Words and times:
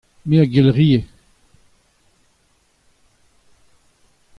me 0.27 0.35
a 0.39 0.45
gelc'hie. 0.53 0.99